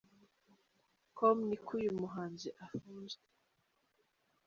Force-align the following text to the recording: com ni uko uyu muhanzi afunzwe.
com 1.17 1.37
ni 1.47 1.55
uko 1.61 1.71
uyu 1.79 1.91
muhanzi 1.99 2.49
afunzwe. 2.65 3.23